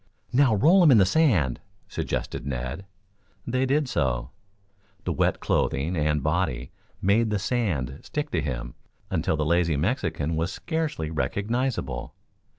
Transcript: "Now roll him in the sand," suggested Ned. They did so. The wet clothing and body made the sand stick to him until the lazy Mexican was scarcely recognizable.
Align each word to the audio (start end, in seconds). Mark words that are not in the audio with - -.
"Now 0.33 0.55
roll 0.55 0.81
him 0.81 0.89
in 0.89 0.97
the 0.97 1.05
sand," 1.05 1.59
suggested 1.87 2.43
Ned. 2.43 2.87
They 3.45 3.67
did 3.67 3.87
so. 3.87 4.31
The 5.03 5.13
wet 5.13 5.39
clothing 5.39 5.95
and 5.95 6.23
body 6.23 6.71
made 7.03 7.29
the 7.29 7.37
sand 7.37 7.99
stick 8.01 8.31
to 8.31 8.41
him 8.41 8.73
until 9.11 9.37
the 9.37 9.45
lazy 9.45 9.77
Mexican 9.77 10.35
was 10.35 10.51
scarcely 10.51 11.11
recognizable. 11.11 12.15